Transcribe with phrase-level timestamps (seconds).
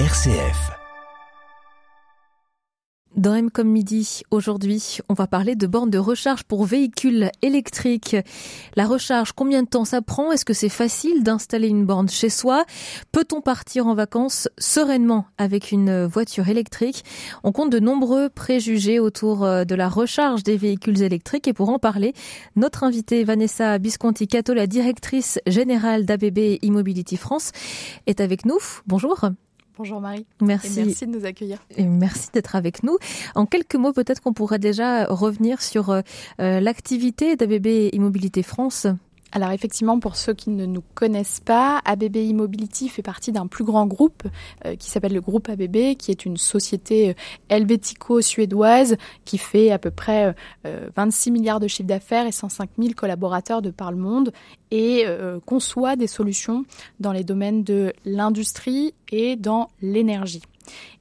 [0.00, 0.72] RCF.
[3.14, 8.16] Dans M midi, aujourd'hui, on va parler de bornes de recharge pour véhicules électriques.
[8.74, 10.32] La recharge, combien de temps ça prend?
[10.32, 12.64] Est-ce que c'est facile d'installer une borne chez soi?
[13.12, 17.04] Peut-on partir en vacances sereinement avec une voiture électrique?
[17.44, 21.68] On compte de nombreux préjugés autour euh, de la recharge des véhicules électriques et pour
[21.68, 22.14] en parler,
[22.56, 27.52] notre invitée Vanessa Bisconti-Cato, la directrice générale d'ABB Immobility France,
[28.08, 28.58] est avec nous.
[28.88, 29.30] Bonjour.
[29.76, 30.26] Bonjour Marie.
[30.40, 30.80] Merci.
[30.80, 31.58] Et merci de nous accueillir.
[31.76, 32.96] Et merci d'être avec nous.
[33.34, 36.02] En quelques mots, peut-être qu'on pourrait déjà revenir sur euh,
[36.38, 38.86] l'activité d'ABB Immobilité France.
[39.36, 43.64] Alors effectivement, pour ceux qui ne nous connaissent pas, ABB Immobility fait partie d'un plus
[43.64, 44.22] grand groupe
[44.64, 47.14] euh, qui s'appelle le groupe ABB, qui est une société euh,
[47.48, 52.92] helvético-suédoise qui fait à peu près euh, 26 milliards de chiffre d'affaires et 105 000
[52.94, 54.32] collaborateurs de par le monde
[54.70, 56.64] et euh, conçoit des solutions
[57.00, 60.42] dans les domaines de l'industrie et dans l'énergie.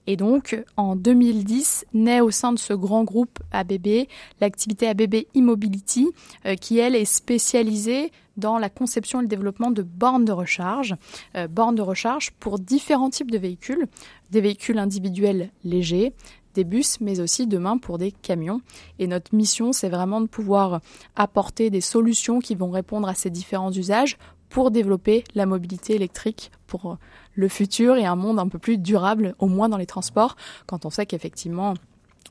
[0.05, 4.05] Et donc, en 2010, naît au sein de ce grand groupe ABB
[4.41, 6.09] l'activité ABB Immobility,
[6.45, 10.95] euh, qui elle est spécialisée dans la conception et le développement de bornes de recharge,
[11.35, 13.87] euh, bornes de recharge pour différents types de véhicules,
[14.31, 16.13] des véhicules individuels légers,
[16.53, 18.61] des bus, mais aussi demain pour des camions.
[18.99, 20.81] Et notre mission, c'est vraiment de pouvoir
[21.15, 24.17] apporter des solutions qui vont répondre à ces différents usages
[24.49, 26.97] pour développer la mobilité électrique pour
[27.33, 30.35] le futur et un monde un peu plus durable, au moins dans les transports,
[30.67, 31.73] quand on sait qu'effectivement,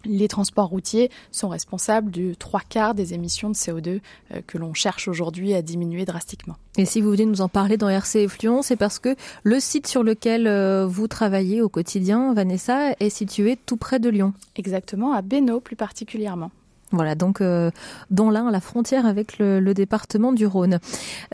[0.05, 4.01] les transports routiers sont responsables du trois quarts des émissions de CO2
[4.35, 6.57] euh, que l'on cherche aujourd'hui à diminuer drastiquement.
[6.77, 10.03] Et si vous venez nous en parler dans Lyon, c'est parce que le site sur
[10.03, 14.33] lequel euh, vous travaillez au quotidien, Vanessa, est situé tout près de Lyon.
[14.57, 16.51] Exactement, à Bénaud plus particulièrement.
[16.93, 17.71] Voilà, donc euh,
[18.11, 20.79] dans l'un, la frontière avec le, le département du Rhône.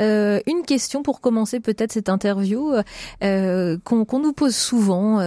[0.00, 2.72] Euh, une question pour commencer peut-être cette interview
[3.24, 5.20] euh, qu'on qu nous pose souvent.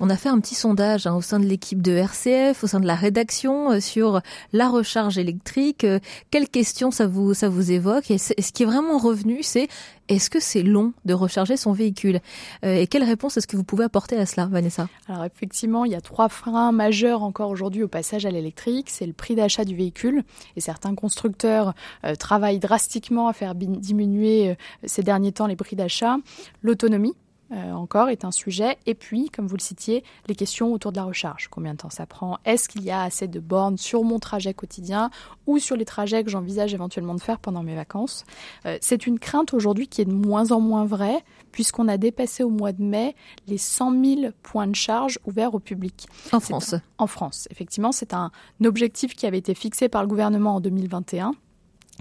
[0.00, 2.80] On a fait un petit sondage hein, au sein de l'équipe de RCF, au sein
[2.80, 4.20] de la rédaction sur
[4.52, 5.86] la recharge électrique.
[6.30, 8.10] Quelles questions ça vous ça vous évoque?
[8.10, 9.68] Et, ce qui est vraiment revenu, c'est
[10.08, 12.20] est-ce que c'est long de recharger son véhicule
[12.62, 14.88] Et quelle réponse est-ce que vous pouvez apporter à cela, Vanessa?
[15.08, 18.90] Alors effectivement, il y a trois freins majeurs encore aujourd'hui au passage à l'électrique.
[18.90, 20.22] C'est le prix d'achat du véhicule
[20.56, 21.74] et certains constructeurs
[22.04, 24.54] euh, travaillent drastiquement à faire diminuer euh,
[24.84, 26.16] ces derniers temps les prix d'achat.
[26.62, 27.14] L'autonomie,
[27.52, 28.76] euh, encore est un sujet.
[28.86, 31.48] Et puis, comme vous le citiez, les questions autour de la recharge.
[31.48, 32.38] Combien de temps ça prend?
[32.44, 35.10] Est-ce qu'il y a assez de bornes sur mon trajet quotidien
[35.46, 38.24] ou sur les trajets que j'envisage éventuellement de faire pendant mes vacances?
[38.66, 42.42] Euh, C'est une crainte aujourd'hui qui est de moins en moins vraie puisqu'on a dépassé
[42.42, 43.16] au mois de mai
[43.46, 46.06] les 100 000 points de charge ouverts au public.
[46.32, 47.92] En France un, En France, effectivement.
[47.92, 48.30] C'est un
[48.64, 51.32] objectif qui avait été fixé par le gouvernement en 2021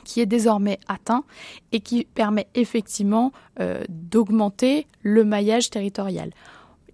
[0.03, 1.23] qui est désormais atteint
[1.71, 6.31] et qui permet effectivement euh, d'augmenter le maillage territorial.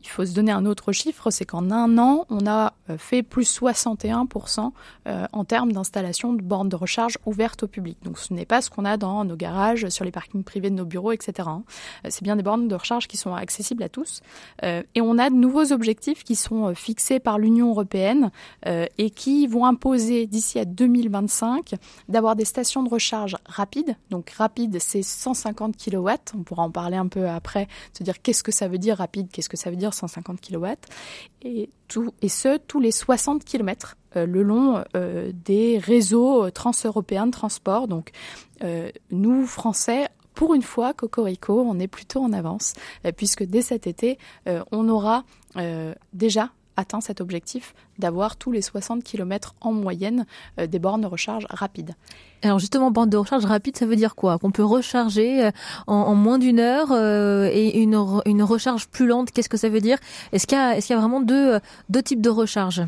[0.03, 3.23] Il faut se donner un autre chiffre, c'est qu'en un an, on a euh, fait
[3.23, 4.71] plus 61%
[5.07, 7.97] euh, en termes d'installation de bornes de recharge ouvertes au public.
[8.03, 10.75] Donc ce n'est pas ce qu'on a dans nos garages, sur les parkings privés de
[10.75, 11.47] nos bureaux, etc.
[11.47, 11.63] Hein.
[12.05, 14.21] Euh, c'est bien des bornes de recharge qui sont accessibles à tous.
[14.61, 18.31] Et on a de nouveaux objectifs qui sont fixés par l'Union européenne
[18.65, 21.75] et qui vont imposer d'ici à 2025
[22.09, 23.95] d'avoir des stations de recharge rapides.
[24.09, 26.09] Donc rapide, c'est 150 kW.
[26.35, 29.29] On pourra en parler un peu après, se dire qu'est-ce que ça veut dire rapide,
[29.31, 30.67] qu'est-ce que ça veut dire 150 kW,
[31.43, 31.69] et,
[32.21, 37.87] et ce, tous les 60 km euh, le long euh, des réseaux transeuropéens de transport.
[37.87, 38.11] Donc,
[38.63, 42.73] euh, nous, Français, pour une fois, Cocorico, on est plutôt en avance,
[43.05, 44.17] euh, puisque dès cet été,
[44.47, 45.23] euh, on aura
[45.57, 50.25] euh, déjà atteint cet objectif d'avoir tous les 60 km en moyenne
[50.59, 51.95] euh, des bornes de recharge rapides.
[52.41, 54.37] Alors justement, borne de recharge rapide, ça veut dire quoi?
[54.37, 55.49] Qu'on peut recharger
[55.87, 57.95] en, en moins d'une heure euh, et une,
[58.25, 59.97] une recharge plus lente, qu'est-ce que ça veut dire?
[60.31, 62.83] Est-ce qu'il y, a vraiment deux, deux types de recharge?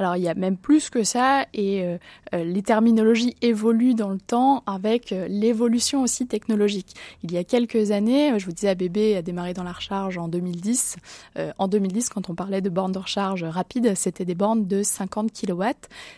[0.00, 1.98] Alors il y a même plus que ça et euh,
[2.32, 6.94] les terminologies évoluent dans le temps avec euh, l'évolution aussi technologique.
[7.22, 10.28] Il y a quelques années, je vous disais ABB a démarré dans la recharge en
[10.28, 10.96] 2010.
[11.36, 14.82] Euh, en 2010, quand on parlait de bornes de recharge rapide, c'était des bornes de
[14.82, 15.64] 50 kW.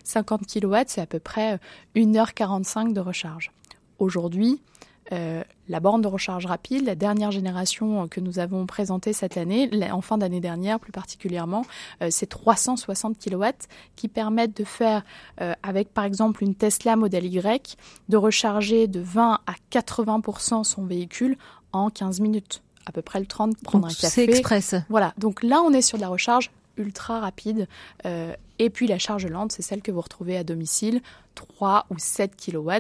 [0.05, 1.59] 50 kW, c'est à peu près
[1.97, 3.51] 1h45 de recharge.
[3.99, 4.61] Aujourd'hui,
[5.11, 9.71] euh, la borne de recharge rapide, la dernière génération que nous avons présentée cette année,
[9.91, 11.65] en fin d'année dernière plus particulièrement,
[12.03, 13.45] euh, c'est 360 kW
[13.97, 15.03] qui permettent de faire,
[15.41, 17.77] euh, avec par exemple une Tesla Model Y,
[18.09, 21.37] de recharger de 20 à 80% son véhicule
[21.73, 24.09] en 15 minutes à peu près le 30 prendre donc, un café.
[24.09, 24.75] C'est express.
[24.89, 27.69] Voilà, donc là on est sur de la recharge ultra rapide
[28.07, 31.01] euh, Et puis la charge lente, c'est celle que vous retrouvez à domicile,
[31.35, 32.71] 3 ou 7 kW,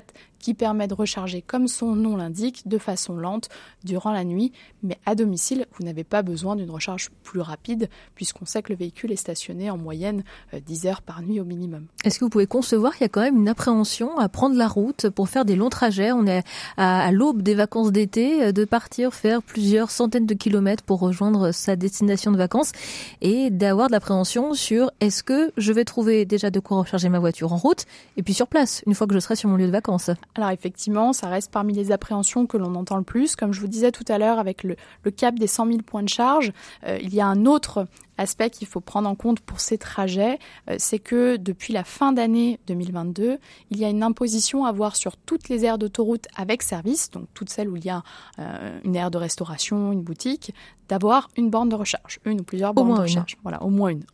[0.42, 3.48] qui permet de recharger, comme son nom l'indique, de façon lente
[3.84, 4.52] durant la nuit.
[4.82, 8.78] Mais à domicile, vous n'avez pas besoin d'une recharge plus rapide, puisqu'on sait que le
[8.78, 11.86] véhicule est stationné en moyenne 10 euh, heures par nuit au minimum.
[12.04, 14.66] Est-ce que vous pouvez concevoir qu'il y a quand même une appréhension à prendre la
[14.66, 16.10] route pour faire des longs trajets?
[16.10, 16.42] On est
[16.76, 21.52] à, l'aube des vacances d'été, euh, de partir faire plusieurs centaines de kilomètres pour rejoindre
[21.52, 22.72] sa destination de vacances
[23.20, 27.18] et d'avoir de l'appréhension sur est-ce que je vais trouver déjà de quoi recharger ma
[27.18, 27.86] voiture en route
[28.16, 30.10] et puis sur place une fois que je serai sur mon lieu de vacances.
[30.34, 33.36] Alors effectivement, ça reste parmi les appréhensions que l'on entend le plus.
[33.36, 34.76] Comme je vous disais tout à l'heure avec le,
[35.16, 36.52] cap des 100 000 points de charge,
[36.86, 37.86] euh, il y a un autre
[38.18, 40.38] aspect qu'il faut prendre en compte pour ces trajets,
[40.68, 43.38] euh, c'est que depuis la fin d'année 2022,
[43.70, 47.26] il y a une imposition à voir sur toutes les aires d'autoroute avec service, donc
[47.34, 48.02] toutes celles où il y a
[48.38, 50.54] euh, une aire de restauration, une boutique,
[50.88, 53.36] d'avoir une borne de recharge, une ou plusieurs bornes de recharge.
[53.42, 54.04] Voilà, au moins une.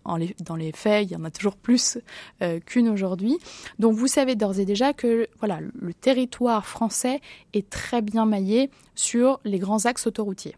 [0.45, 1.99] dans les faits, il y en a toujours plus
[2.43, 3.37] euh, qu'une aujourd'hui.
[3.79, 7.21] Donc vous savez d'ores et déjà que voilà, le territoire français
[7.53, 10.57] est très bien maillé sur les grands axes autoroutiers.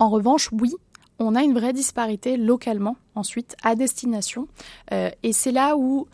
[0.00, 0.72] En revanche, oui,
[1.18, 4.48] on a une vraie disparité localement ensuite à destination.
[4.92, 6.06] Euh, et c'est là où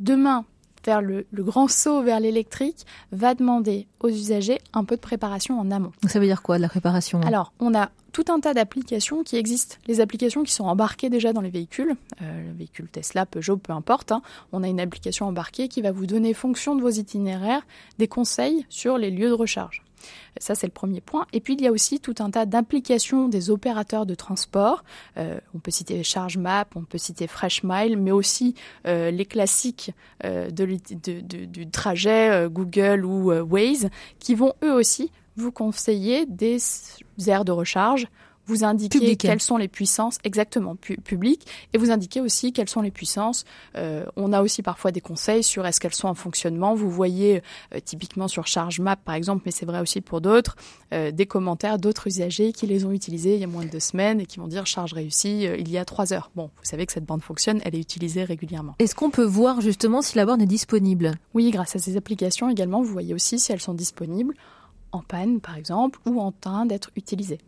[0.00, 0.44] demain,
[0.82, 5.70] faire le, grand saut vers l'électrique va demander aux usagers un peu de préparation en
[5.70, 5.92] amont.
[6.08, 9.36] Ça veut dire quoi de la préparation Alors, on a tout un tas d'applications qui
[9.36, 9.76] existent.
[9.86, 13.72] Les applications qui sont embarquées déjà dans les véhicules, euh, le véhicule Tesla, Peugeot, peu
[13.72, 14.12] importe.
[14.12, 14.22] Hein.
[14.52, 17.62] on a une application embarquée qui va vous donner, fonction de vos itinéraires,
[17.98, 19.82] des conseils sur les lieux de recharge.
[20.38, 21.26] Ça, c'est le premier point.
[21.32, 24.84] Et puis, il y a aussi tout un tas d'applications des opérateurs de transport.
[25.16, 28.54] Euh, on peut citer ChargeMap, on peut citer FreshMile, mais aussi
[28.86, 29.92] euh, les classiques
[30.24, 33.88] euh, du trajet Google ou Waze,
[34.18, 36.58] qui vont eux aussi vous conseiller des
[37.26, 38.06] aires de recharge
[38.46, 42.90] vous indiquez quelles sont les puissances exactement publiques et vous indiquez aussi quelles sont les
[42.90, 43.44] puissances.
[43.76, 46.74] Euh, on a aussi parfois des conseils sur est-ce qu'elles sont en fonctionnement.
[46.74, 47.42] Vous voyez
[47.74, 50.56] euh, typiquement sur ChargeMap par exemple, mais c'est vrai aussi pour d'autres,
[50.92, 53.80] euh, des commentaires d'autres usagers qui les ont utilisés il y a moins de deux
[53.80, 56.30] semaines et qui vont dire charge réussie il y a trois heures.
[56.34, 58.74] Bon, vous savez que cette bande fonctionne, elle est utilisée régulièrement.
[58.78, 61.12] Est-ce qu'on peut voir justement si la borne est disponible?
[61.34, 64.34] Oui, grâce à ces applications également, vous voyez aussi si elles sont disponibles
[64.92, 67.38] en panne par exemple ou en train d'être utilisées.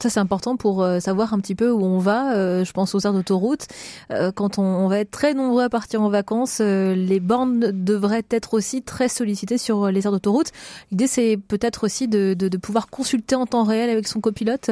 [0.00, 2.34] Ça, c'est important pour euh, savoir un petit peu où on va.
[2.34, 3.66] Euh, je pense aux aires d'autoroute.
[4.10, 8.54] Euh, quand on, va être très nombreux à partir en vacances, les bornes devraient être
[8.54, 10.50] aussi très sollicitées sur les aires d'autoroute.
[10.90, 14.70] L'idée, c'est peut-être aussi de, de pouvoir consulter en temps réel avec son copilote?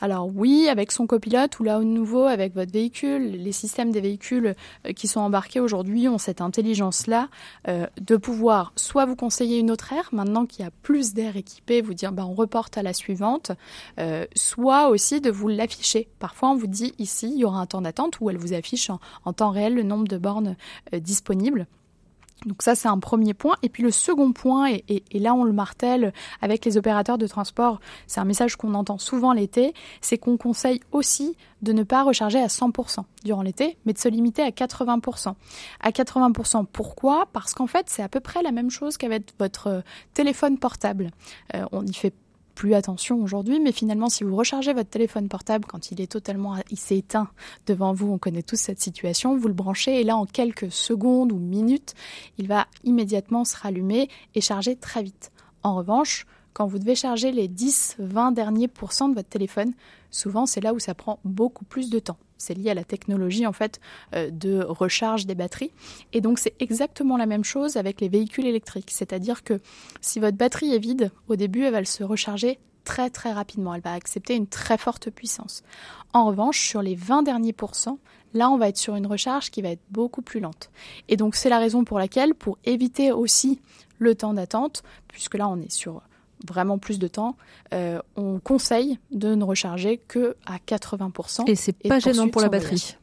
[0.00, 4.00] Alors oui, avec son copilote ou là au nouveau avec votre véhicule, les systèmes des
[4.00, 4.54] véhicules
[4.86, 7.28] euh, qui sont embarqués aujourd'hui ont cette intelligence-là
[7.68, 11.36] euh, de pouvoir soit vous conseiller une autre aire, maintenant qu'il y a plus d'air
[11.36, 13.52] équipé, vous dire bah, on reporte à la suivante,
[14.00, 16.08] euh, soit aussi de vous l'afficher.
[16.18, 18.90] Parfois on vous dit ici il y aura un temps d'attente où elle vous affiche
[19.24, 20.56] en temps réel le nombre de bornes
[20.92, 21.66] disponibles.
[22.46, 23.56] Donc ça, c'est un premier point.
[23.62, 27.80] Et puis le second point, et, là on le martèle avec les opérateurs de transport,
[28.06, 32.40] c'est un message qu'on entend souvent l'été, c'est qu'on conseille aussi de ne pas recharger
[32.40, 35.34] à 100% durant l'été, mais de se limiter à 80%.
[35.80, 37.26] À 80%, pourquoi?
[37.32, 39.82] Parce qu'en fait, c'est à peu près la même chose qu'avec votre
[40.14, 41.10] téléphone portable.
[41.54, 42.14] Euh, on y fait
[42.74, 46.78] attention aujourd'hui, mais finalement, si vous rechargez votre téléphone portable quand il est totalement, il
[46.78, 47.28] s'est éteint
[47.66, 51.32] devant vous, on connaît tous cette situation, vous le branchez et là, en quelques secondes
[51.32, 51.94] ou minutes,
[52.38, 55.32] il va immédiatement se rallumer et charger très vite.
[55.62, 59.72] En revanche, quand vous devez charger les 10-20 derniers pourcents de votre téléphone,
[60.10, 62.18] souvent c'est là où ça prend beaucoup plus de temps.
[62.42, 63.80] C'est lié à la technologie en fait
[64.14, 65.72] euh, de recharge des batteries.
[66.12, 68.90] Et donc c'est exactement la même chose avec les véhicules électriques.
[68.90, 69.60] C'est-à-dire que
[70.00, 73.74] si votre batterie est vide, au début elle va se recharger très très rapidement.
[73.74, 75.62] Elle va accepter une très forte puissance.
[76.12, 77.98] En revanche, sur les 20 derniers pourcents,
[78.34, 80.70] là on va être sur une recharge qui va être beaucoup plus lente.
[81.08, 83.60] Et donc c'est la raison pour laquelle, pour éviter aussi
[83.98, 86.02] le temps d'attente, puisque là on est sur
[86.46, 87.36] vraiment plus de temps,
[87.72, 91.48] euh, on conseille de ne recharger que à 80%.
[91.48, 92.96] Et c'est pas gênant pour la batterie.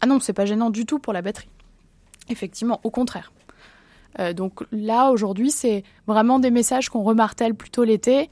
[0.00, 1.48] Ah non, c'est pas gênant du tout pour la batterie.
[2.28, 3.32] Effectivement, au contraire.
[4.18, 8.30] Euh, donc là, aujourd'hui, c'est vraiment des messages qu'on remartèle plutôt l'été.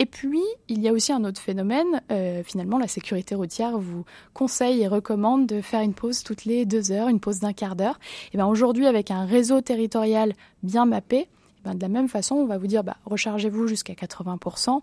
[0.00, 2.02] Et puis, il y a aussi un autre phénomène.
[2.12, 6.66] Euh, finalement, la sécurité routière vous conseille et recommande de faire une pause toutes les
[6.66, 7.98] deux heures, une pause d'un quart d'heure.
[8.32, 11.28] Et bien aujourd'hui, avec un réseau territorial bien mappé,
[11.64, 14.80] ben, de la même façon, on va vous dire bah, rechargez-vous jusqu'à 80%,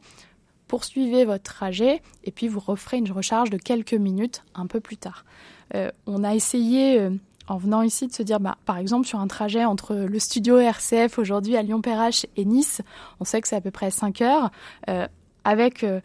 [0.67, 4.97] poursuivez votre trajet et puis vous referez une recharge de quelques minutes un peu plus
[4.97, 5.25] tard.
[5.73, 7.11] Euh, on a essayé, euh,
[7.47, 10.57] en venant ici, de se dire, bah, par exemple, sur un trajet entre le studio
[10.57, 12.81] RCF aujourd'hui à Lyon-Perrache et Nice,
[13.19, 14.51] on sait que c'est à peu près 5 heures.
[14.89, 15.07] Euh,
[15.45, 16.01] avec euh,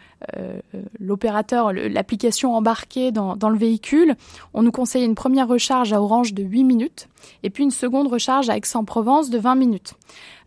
[1.00, 4.14] l'opérateur, l'application embarquée dans, dans, le véhicule,
[4.54, 7.08] on nous conseille une première recharge à Orange de 8 minutes
[7.42, 9.94] et puis une seconde recharge à Aix-en-Provence de 20 minutes.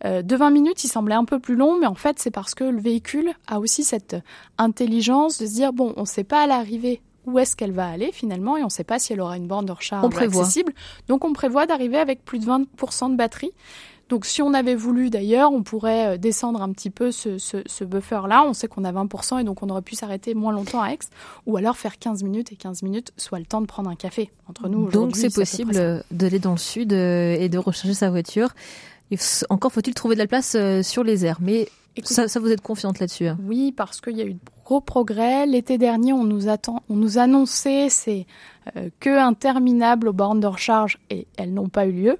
[0.05, 2.63] de 20 minutes, il semblait un peu plus long, mais en fait, c'est parce que
[2.63, 4.15] le véhicule a aussi cette
[4.57, 7.87] intelligence de se dire, bon, on ne sait pas à l'arrivée où est-ce qu'elle va
[7.87, 10.73] aller finalement et on ne sait pas si elle aura une borne de recharge accessible.
[11.07, 13.51] Donc on prévoit d'arriver avec plus de 20% de batterie.
[14.09, 17.83] Donc si on avait voulu d'ailleurs, on pourrait euh, descendre un petit peu ce, ce,
[17.83, 18.43] buffer-là.
[18.45, 20.99] On sait qu'on a 20% et donc on aurait pu s'arrêter moins longtemps à Aix.
[21.45, 24.31] Ou alors faire 15 minutes et 15 minutes, soit le temps de prendre un café
[24.47, 24.89] entre nous.
[24.91, 28.49] Donc c'est possible d'aller dans le sud euh, et de recharger sa voiture.
[29.49, 31.39] Encore faut-il trouver de la place euh, sur les airs.
[31.41, 31.67] Mais
[32.03, 33.37] ça, ça, vous êtes confiante là-dessus hein?
[33.43, 35.45] Oui, parce qu'il y a eu de gros progrès.
[35.45, 38.25] L'été dernier, on nous, attend, on nous annonçait c'est
[38.75, 42.17] euh, que interminable aux bornes de recharge et elles n'ont pas eu lieu.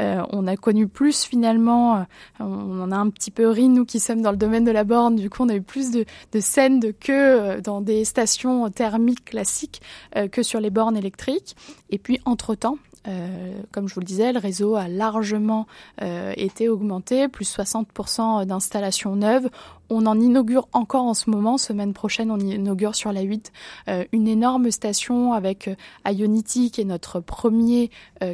[0.00, 2.02] Euh, on a connu plus finalement, euh,
[2.40, 4.84] on en a un petit peu ri nous qui sommes dans le domaine de la
[4.84, 8.04] borne, du coup on a eu plus de, de scènes de queue euh, dans des
[8.04, 9.82] stations thermiques classiques
[10.30, 11.56] que sur les bornes électriques.
[11.90, 15.66] Et puis entre-temps, euh, comme je vous le disais, le réseau a largement
[16.02, 19.48] euh, été augmenté, plus 60% d'installations neuves.
[19.90, 21.58] On en inaugure encore en ce moment.
[21.58, 23.52] Semaine prochaine, on inaugure sur la 8
[23.88, 25.68] euh, une énorme station avec
[26.06, 27.90] Ionity, qui est notre premier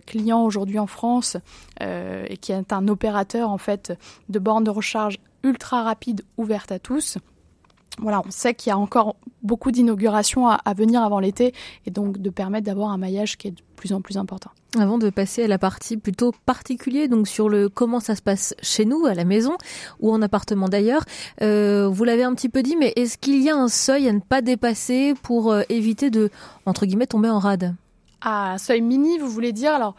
[0.07, 1.37] client aujourd'hui en France
[1.81, 3.93] et qui est un opérateur en fait
[4.29, 7.19] de bornes de recharge ultra rapide ouverte à tous
[8.01, 11.55] voilà, on sait qu'il y a encore beaucoup d'inaugurations à, venir avant l'été
[11.87, 14.51] et donc de permettre d'avoir un maillage qui est de plus en plus important.
[14.79, 18.55] Avant de passer à la partie plutôt particulière, donc sur le comment ça se passe
[18.61, 19.57] chez nous, à la maison
[20.01, 21.05] ou en appartement d'ailleurs,
[21.43, 24.13] euh, vous l'avez un petit peu dit, mais est-ce qu'il y a un seuil à
[24.13, 26.31] ne pas dépasser pour euh, éviter de,
[26.67, 27.75] entre guillemets, tomber en rade?
[28.21, 29.73] Ah, un seuil mini, vous voulez dire?
[29.73, 29.95] Alors,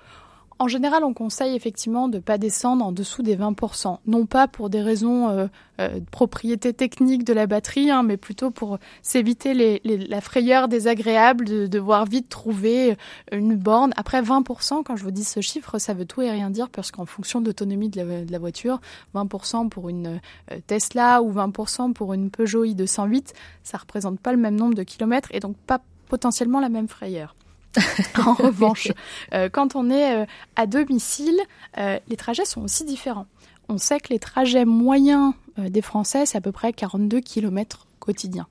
[0.59, 3.99] en général, on conseille effectivement de ne pas descendre en dessous des 20%.
[4.07, 5.47] Non pas pour des raisons euh,
[5.79, 11.45] euh, de propriété technique de la batterie, hein, mais plutôt pour s'éviter la frayeur désagréable
[11.45, 12.97] de devoir vite trouver
[13.31, 13.93] une borne.
[13.95, 16.91] Après 20%, quand je vous dis ce chiffre, ça veut tout et rien dire parce
[16.91, 18.81] qu'en fonction de, de, la voiture,
[19.15, 20.19] 20% pour une
[20.51, 24.83] euh, Tesla ou 20% pour une Peugeot i208, ça représente pas le même nombre de
[24.83, 27.35] kilomètres et donc pas potentiellement la même frayeur.
[28.25, 28.91] en revanche,
[29.33, 31.39] euh, quand on est euh, à domicile,
[31.77, 33.27] euh, les trajets sont aussi différents.
[33.67, 38.47] On sait que les trajets moyens des Français, c'est à peu près 42 km quotidiens.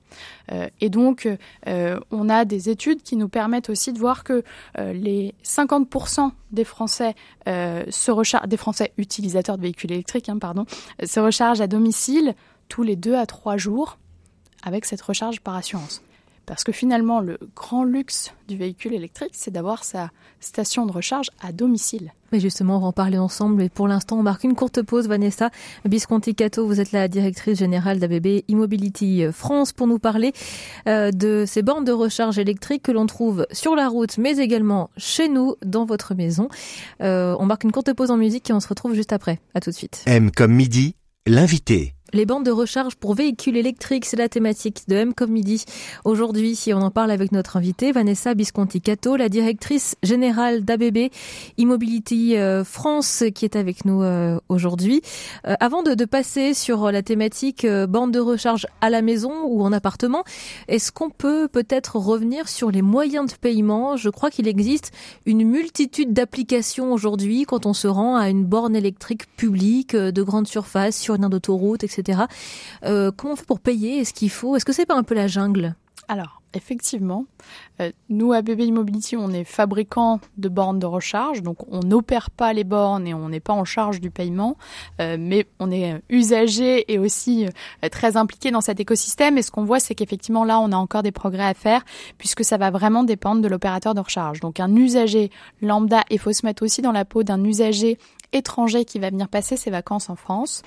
[0.79, 1.27] et donc,
[1.65, 4.45] on a des études qui nous permettent aussi de voir que
[4.77, 10.65] les 50% des Français se des Français utilisateurs de véhicules électriques, hein, pardon,
[11.03, 12.33] se rechargent à domicile
[12.69, 13.97] tous les 2 à 3 jours
[14.63, 16.01] avec cette recharge par assurance.
[16.49, 21.29] Parce que finalement, le grand luxe du véhicule électrique, c'est d'avoir sa station de recharge
[21.43, 22.11] à domicile.
[22.31, 23.61] Mais justement, on va en parler ensemble.
[23.61, 25.07] Et pour l'instant, on marque une courte pause.
[25.07, 25.51] Vanessa
[25.85, 30.33] Bisconti-Cato, vous êtes la directrice générale d'ABB e-Mobility France pour nous parler
[30.87, 34.89] euh, de ces bornes de recharge électrique que l'on trouve sur la route, mais également
[34.97, 36.49] chez nous, dans votre maison.
[37.03, 39.39] Euh, on marque une courte pause en musique et on se retrouve juste après.
[39.53, 40.01] À tout de suite.
[40.07, 40.95] M comme midi,
[41.27, 41.93] l'invité.
[42.11, 45.63] Les bandes de recharge pour véhicules électriques, c'est la thématique de M comme midi.
[46.05, 51.11] Aujourd'hui, si on en parle avec notre invitée, Vanessa Bisconti-Cato, la directrice générale d'ABB
[51.57, 55.01] Immobility euh, France, qui est avec nous euh, aujourd'hui.
[55.47, 59.71] Euh, avant de, passer sur la thématique bande de recharge à la maison ou en
[59.71, 60.23] appartement,
[60.67, 63.95] est-ce qu'on peut peut-être revenir sur les moyens de paiement?
[63.95, 64.91] Je crois qu'il existe
[65.27, 70.47] une multitude d'applications aujourd'hui quand on se rend à une borne électrique publique de grande
[70.47, 71.83] surface sur une aire d'autoroute,
[72.85, 73.99] Euh, comment on fait pour payer?
[73.99, 74.55] Est-ce qu'il faut?
[74.55, 75.75] Est-ce que c'est pas un peu la jungle?
[76.07, 77.25] Alors, effectivement,
[77.79, 82.31] euh, nous à BB Immobility, on est fabricant de bornes de recharge, donc on n'opère
[82.31, 84.57] pas les bornes et on n'est pas en charge du paiement,
[84.99, 87.45] euh, mais on est usager et aussi
[87.91, 89.37] très impliqué dans cet écosystème.
[89.37, 91.85] Et ce qu'on voit, c'est qu'effectivement là, on a encore des progrès à faire
[92.17, 94.39] puisque ça va vraiment dépendre de l'opérateur de recharge.
[94.39, 95.29] Donc un usager
[95.61, 97.99] lambda, il faut se mettre aussi dans la peau d'un usager
[98.31, 100.63] étranger qui va venir passer ses vacances en France.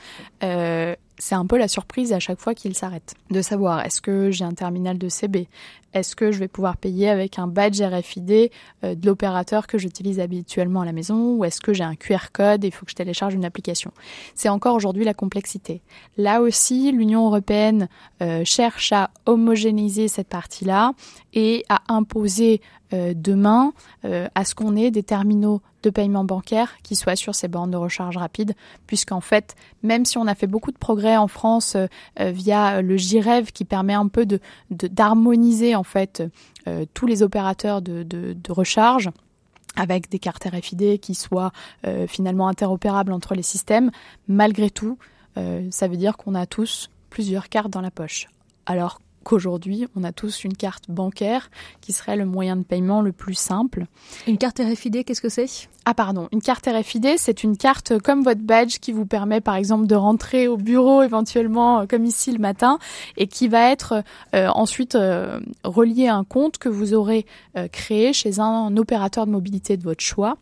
[1.19, 3.14] C'est un peu la surprise à chaque fois qu'il s'arrête.
[3.31, 5.49] De savoir, est-ce que j'ai un terminal de CB
[5.94, 8.50] Est-ce que je vais pouvoir payer avec un badge RFID
[8.84, 12.30] euh, de l'opérateur que j'utilise habituellement à la maison Ou est-ce que j'ai un QR
[12.32, 13.92] code et il faut que je télécharge une application?
[14.34, 15.82] C'est encore aujourd'hui la complexité.
[16.16, 17.88] Là aussi, l'Union européenne
[18.22, 20.92] euh, cherche à homogénéiser cette partie-là
[21.34, 22.61] et à imposer
[22.92, 23.72] euh, demain
[24.34, 27.76] à ce qu'on ait des terminaux de paiement bancaire qui soient sur ces bornes de
[27.76, 28.54] recharge rapide,
[28.87, 31.76] puisqu'en fait, même si on a fait beaucoup de progrès en France
[32.18, 34.26] via le JREV qui permet un peu
[34.70, 36.23] d'harmoniser en fait
[36.95, 39.11] tous les opérateurs de, recharge
[39.75, 41.51] avec des cartes RFID qui soient
[42.07, 43.91] finalement interopérables entre les systèmes,
[44.29, 44.97] malgré tout,
[45.35, 48.29] ça veut dire qu'on a tous plusieurs cartes dans la poche.
[48.67, 51.50] Alors qu'aujourd'hui, on a tous une carte bancaire
[51.81, 53.87] qui serait le moyen de paiement le plus simple.
[54.26, 55.69] Une carte RFID, qu'est-ce que c'est?
[55.85, 59.57] Ah pardon, une carte RFID, c'est une carte comme votre badge qui vous permet par
[59.57, 62.79] exemple de rentrer au bureau éventuellement euh, comme ici le matin
[63.17, 67.26] et qui va être euh, ensuite euh, relié à un compte que vous aurez
[67.73, 70.37] créé chez un, opérateur de mobilité de votre choix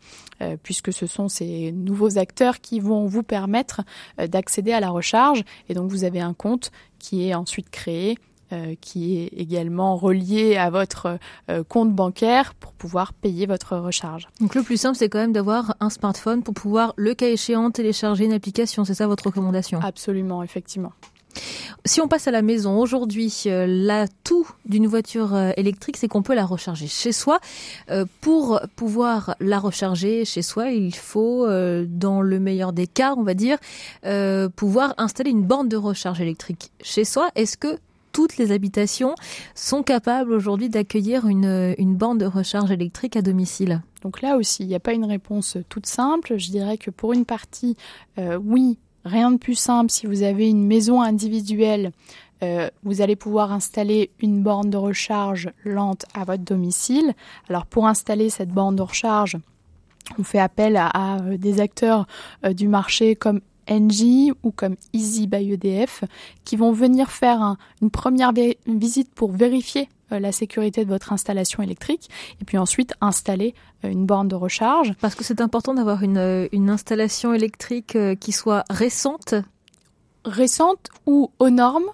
[0.63, 3.81] puisque ce sont ces nouveaux acteurs qui vont vous permettre
[4.17, 5.43] d'accéder à la recharge.
[5.69, 8.17] Et donc vous avez un compte qui est ensuite créé
[8.53, 11.17] euh, qui est également relié à votre
[11.49, 14.27] euh, compte bancaire pour pouvoir payer votre recharge.
[14.39, 17.71] Donc le plus simple, c'est quand même d'avoir un smartphone pour pouvoir, le cas échéant,
[17.71, 18.83] télécharger une application.
[18.83, 19.79] C'est ça votre recommandation?
[19.81, 20.91] Absolument, effectivement.
[21.85, 26.35] Si on passe à la maison aujourd'hui, euh, l'atout d'une voiture électrique, c'est qu'on peut
[26.35, 27.39] la recharger chez soi.
[28.19, 31.47] pour pouvoir la recharger chez soi, il faut,
[31.85, 33.57] dans le meilleur des cas, on va dire,
[34.55, 37.29] pouvoir installer une borne de recharge électrique chez soi.
[37.35, 37.77] Est-ce que
[38.11, 39.15] toutes les habitations
[39.55, 44.67] sont capables aujourd'hui d'accueillir une, borne de recharge électrique à domicile Donc là aussi, il
[44.67, 46.37] n'y a pas une réponse toute simple.
[46.37, 47.75] Je dirais que pour une partie,
[48.17, 49.91] euh, oui, rien de plus simple.
[49.91, 51.91] Si vous avez une maison individuelle,
[52.43, 57.13] euh, vous allez pouvoir installer une borne de recharge lente à votre domicile.
[57.49, 59.37] Alors pour installer cette borne de recharge,
[60.17, 62.07] on fait appel à, euh, des acteurs
[62.43, 66.03] du marché comme NG ou comme Easy by EDF
[66.45, 68.31] qui vont venir faire une première
[68.67, 72.09] visite pour vérifier euh, la sécurité de votre installation électrique
[72.41, 74.93] et puis ensuite installer euh, une borne de recharge.
[74.99, 79.35] Parce que c'est important d'avoir une, euh, une, installation électrique qui soit récente
[80.23, 81.89] Récente ou aux normes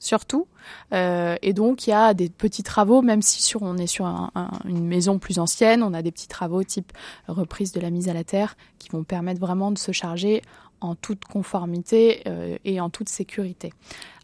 [0.00, 0.46] surtout.
[0.92, 4.06] et donc il y a des petits travaux, même si sur, on est sur
[4.64, 6.92] une maison plus ancienne, on a des petits travaux type
[7.26, 10.40] reprise de la mise à la terre qui vont permettre vraiment de se charger
[10.80, 13.72] en toute conformité euh, et en toute sécurité.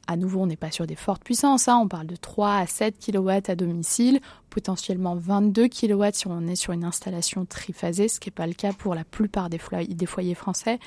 [0.07, 1.81] À nouveau, on n'est pas sur des fortes puissances, hein.
[1.83, 4.21] on parle de 3 à 7 kW à domicile,
[4.51, 8.53] potentiellement 22 kW si on est sur une installation triphasée, ce qui n'est pas le
[8.53, 10.79] cas pour la plupart des, foyers, français.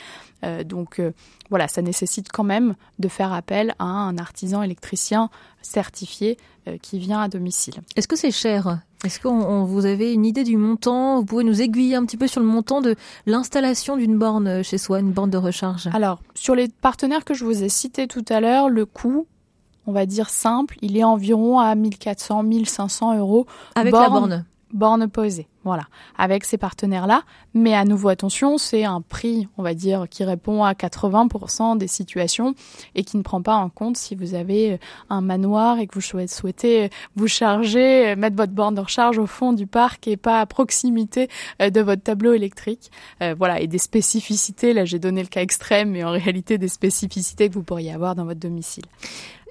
[0.43, 1.13] Euh, donc euh,
[1.49, 5.31] voilà, ça nécessite quand même de faire appel à un artisan électricien
[5.63, 6.37] certifié
[6.81, 7.75] qui vient à domicile.
[7.95, 11.19] Est-ce que c'est cher est-ce que vous avez une idée du montant?
[11.19, 12.95] Vous pouvez nous aiguiller un petit peu sur le montant de
[13.25, 15.87] l'installation d'une borne euh, chez soi, une borne de recharge?
[15.93, 19.27] Alors, sur les partenaires que je vous ai cités tout à l'heure, le coût,
[19.85, 23.45] on va dire simple, il est environ à 1400, 1500 euros.
[23.75, 25.47] Avec la borne borne posée.
[25.67, 25.83] Voilà,
[26.17, 27.23] avec ces partenaires-là.
[27.53, 31.87] Mais à nouveau, attention, c'est un prix, on va dire, qui répond à 80% des
[31.87, 32.55] situations
[32.95, 35.99] et qui ne prend pas en compte si vous avez un manoir et que vous
[35.99, 40.45] souhaitez vous charger, mettre votre borne de recharge au fond du parc et pas à
[40.45, 41.27] proximité
[41.61, 42.89] euh, de votre tableau électrique.
[43.21, 46.69] Euh, voilà, et des spécificités, là j'ai donné le cas extrême, mais en réalité des
[46.69, 48.85] spécificités que vous pourriez avoir dans votre domicile.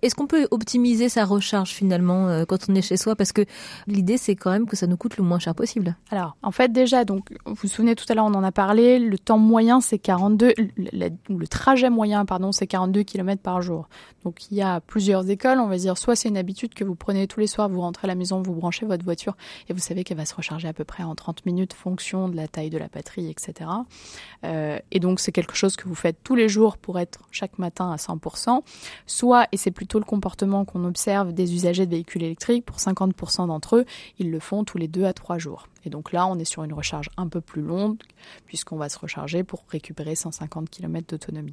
[0.03, 3.17] Est-ce qu'on peut optimiser sa recharge finalement euh, quand on est chez soi?
[3.17, 3.45] Parce que
[3.87, 5.97] l'idée, c'est quand même que ça nous coûte le moins cher possible.
[6.11, 8.99] Alors, en fait, déjà, donc, vous vous souvenez tout à l'heure, on en a parlé,
[8.99, 13.89] le temps moyen, c'est 42, le, le, trajet moyen, pardon, c'est 42 km par jour.
[14.25, 16.95] Donc, il y a plusieurs écoles, on va dire, soit c'est une habitude que vous
[16.95, 19.37] prenez tous les soirs, vous rentrez à la maison, vous branchez votre voiture
[19.69, 22.37] et vous savez qu'elle va se recharger à peu près en 30 minutes, fonction de
[22.37, 23.71] la taille de la batterie, etc.
[24.45, 27.59] Euh, et donc, c'est quelque chose que vous faites tous les jours pour être chaque
[27.59, 28.63] matin à 100%.
[29.07, 32.66] Soit, et c'est plutôt le comportement qu'on observe des usagers de véhicules électriques.
[32.66, 33.85] Pour 50% d'entre eux,
[34.18, 35.68] ils le font tous les deux à trois jours.
[35.85, 37.99] Et donc là, on est sur une recharge un peu plus longue,
[38.46, 41.53] puisqu'on va se recharger pour récupérer 150 km d'autonomie.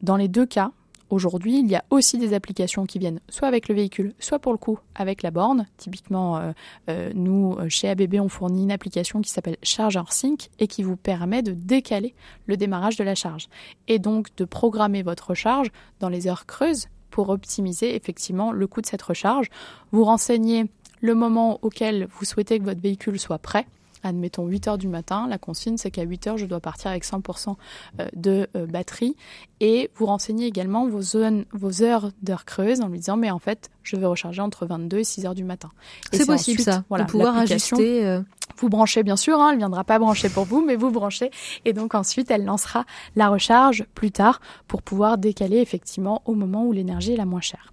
[0.00, 0.72] Dans les deux cas,
[1.10, 4.52] Aujourd'hui, il y a aussi des applications qui viennent soit avec le véhicule, soit pour
[4.52, 5.66] le coup avec la borne.
[5.76, 6.52] Typiquement, euh,
[6.88, 10.84] euh, nous, euh, chez ABB, on fournit une application qui s'appelle Charger Sync et qui
[10.84, 12.14] vous permet de décaler
[12.46, 13.48] le démarrage de la charge
[13.88, 18.80] et donc de programmer votre recharge dans les heures creuses pour optimiser effectivement le coût
[18.80, 19.48] de cette recharge.
[19.92, 20.66] Vous renseignez
[21.00, 23.66] le moment auquel vous souhaitez que votre véhicule soit prêt.
[24.02, 27.04] Admettons 8 heures du matin, la consigne c'est qu'à 8 heures je dois partir avec
[27.04, 27.56] 100%
[28.00, 29.16] euh, de euh, batterie
[29.60, 33.38] et vous renseignez également vos, zones, vos heures d'heures creuses en lui disant mais en
[33.38, 35.70] fait je vais recharger entre 22 et 6 heures du matin.
[36.12, 38.06] C'est possible ça, voilà, de pouvoir ajuster.
[38.06, 38.20] Euh,
[38.56, 41.30] vous branchez bien sûr, hein, elle viendra pas brancher pour vous, mais vous branchez
[41.64, 42.84] et donc ensuite elle lancera
[43.16, 47.40] la recharge plus tard pour pouvoir décaler effectivement au moment où l'énergie est la moins
[47.40, 47.72] chère.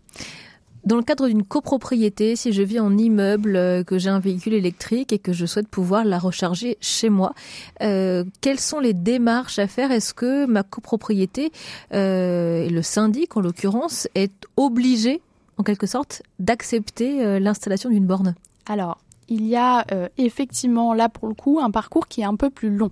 [0.87, 4.53] Dans le cadre d'une copropriété, si je vis en immeuble, euh, que j'ai un véhicule
[4.53, 7.33] électrique et que je souhaite pouvoir la recharger chez moi,
[7.81, 9.91] euh, quelles sont les démarches à faire?
[9.91, 11.51] Est-ce que ma copropriété,
[11.93, 15.19] euh, le syndic en l'occurrence, est obligé,
[15.57, 18.35] en quelque sorte, d'accepter l'installation d'une borne?
[18.65, 18.97] Alors,
[19.27, 19.85] il y a
[20.17, 22.91] effectivement là pour le coup un parcours qui est un peu plus long.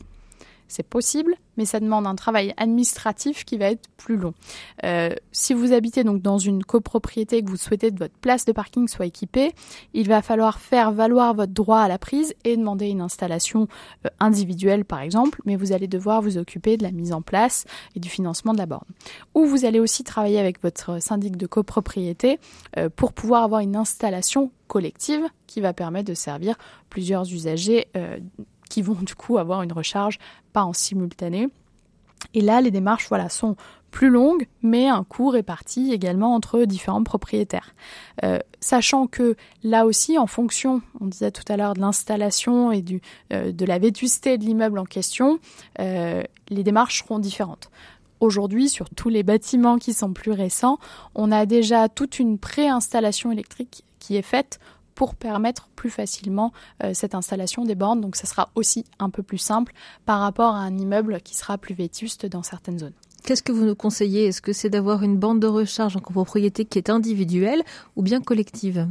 [0.68, 4.34] C'est possible, mais ça demande un travail administratif qui va être plus long.
[4.84, 8.46] Euh, si vous habitez donc dans une copropriété et que vous souhaitez que votre place
[8.46, 9.54] de parking soit équipée,
[9.94, 13.68] il va falloir faire valoir votre droit à la prise et demander une installation
[14.06, 17.66] euh, individuelle par exemple, mais vous allez devoir vous occuper de la mise en place
[17.96, 18.88] et du financement de la borne.
[19.34, 22.40] Ou vous allez aussi travailler avec votre syndic de copropriété
[22.78, 26.56] euh, pour pouvoir avoir une installation collective qui va permettre de servir
[26.90, 27.88] plusieurs usagers
[28.70, 30.20] qui vont du coup avoir une recharge
[30.54, 31.50] pas en simultané.
[32.34, 33.56] Et là, les démarches voilà, sont
[33.92, 37.74] plus longues, mais un coût réparti également entre différents propriétaires.
[38.26, 42.84] Euh, sachant que là aussi, en fonction, on disait tout à l'heure, de l'installation et
[43.32, 45.40] euh, de la vétusté de l'immeuble en question,
[45.80, 47.70] euh, les démarches seront différentes.
[48.20, 50.78] Aujourd'hui, sur tous les bâtiments qui sont plus récents,
[51.16, 54.60] on a déjà toute une préinstallation électrique qui est faite
[54.96, 56.52] pour permettre plus facilement
[56.84, 58.02] euh, cette installation des bornes.
[58.02, 59.74] Donc ça sera aussi un peu plus simple
[60.06, 62.94] par rapport à un immeuble qui sera plus vétuste dans certaines zones.
[63.24, 64.26] Qu'est-ce que vous nous conseillez?
[64.26, 67.64] Est-ce que c'est d'avoir une bande de recharge en copropriété qui est individuelle
[67.96, 68.88] ou bien collective?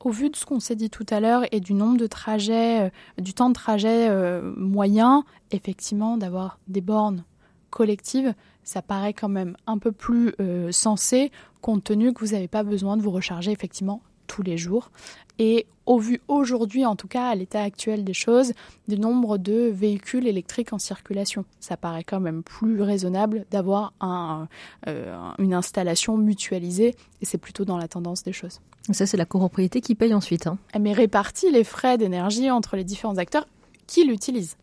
[0.00, 2.82] Au vu de ce qu'on s'est dit tout à l'heure et du nombre de trajets,
[2.82, 7.24] euh, du temps de trajet euh, moyen, effectivement, d'avoir des bornes
[7.70, 10.32] collectives, ça paraît quand même un peu plus
[10.70, 14.90] sensé compte tenu que vous n'avez pas besoin de vous recharger effectivement tous les jours.
[15.38, 18.52] Et au vu aujourd'hui, en tout cas à l'état actuel des choses,
[18.88, 21.44] du nombre de véhicules électriques en circulation.
[21.60, 24.48] Ça paraît quand même plus raisonnable d'avoir un,
[24.88, 28.60] euh, une installation mutualisée et c'est plutôt dans la tendance des choses.
[28.90, 30.46] Ça, c'est la copropriété qui paye ensuite.
[30.46, 30.58] Hein.
[30.72, 33.46] Elle met répartit les frais d'énergie entre les différents acteurs
[33.86, 34.56] qui l'utilisent.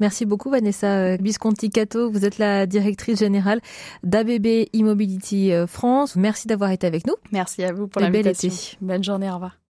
[0.00, 2.10] Merci beaucoup Vanessa Bisconti-Cato.
[2.10, 3.60] Vous êtes la directrice générale
[4.04, 6.14] d'ABB Immobility euh, France.
[6.14, 7.14] Merci d'avoir été avec nous.
[7.32, 8.50] Merci à vous pour l'invitation.
[8.80, 9.58] Bonne journée, au revoir.